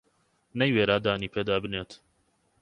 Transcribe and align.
نەیوێرا 0.59 0.97
دانی 1.05 1.31
پێدا 1.35 1.55
بنێت 1.63 1.91